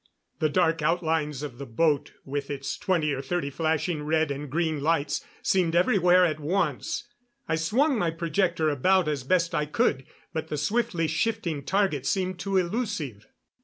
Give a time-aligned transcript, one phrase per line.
[0.39, 4.79] The dark outlines of the boat, with its twenty or thirty flashing red and green
[4.81, 7.07] lights, seemed everywhere at once.
[7.47, 12.39] I swung my projector about as best I could, but the swiftly shifting target seemed
[12.39, 13.27] too elusive.